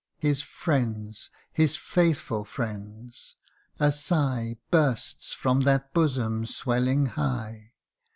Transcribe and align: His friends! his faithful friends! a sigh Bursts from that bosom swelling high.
His 0.17 0.41
friends! 0.41 1.29
his 1.53 1.77
faithful 1.77 2.43
friends! 2.43 3.35
a 3.79 3.91
sigh 3.91 4.57
Bursts 4.71 5.31
from 5.31 5.59
that 5.61 5.93
bosom 5.93 6.47
swelling 6.47 7.05
high. 7.05 7.73